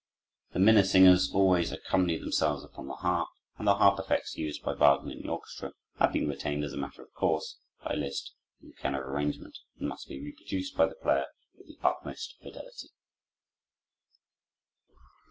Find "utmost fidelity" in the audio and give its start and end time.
11.87-12.87